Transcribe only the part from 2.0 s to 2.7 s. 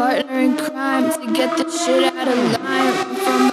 out of